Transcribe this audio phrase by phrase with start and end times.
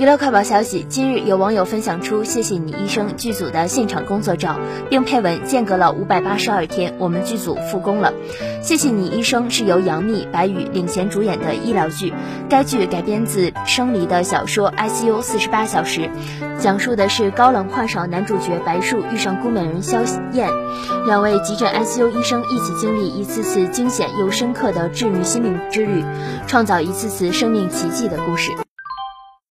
[0.00, 8.14] 娱乐快报消息：今日有网友分享出《谢谢你医生》剧组的现场工作照，并配文：“间隔了五百八十二天，我们剧组复工了。”
[8.66, 12.14] 《谢谢你医生》是由杨幂、白宇领衔主演的医疗剧，
[12.48, 16.00] 该剧改编自生离的小说《ICU 四十八小时》，
[16.58, 19.98] 讲述的是高冷话少男主角白树遇上孤美人萧
[20.32, 20.48] 燕，
[21.04, 26.02] 两位急诊 ICU 医生一起经历一次次惊险又深刻的治愈心灵之旅，
[26.46, 28.50] 创造一次次生命奇迹的故事。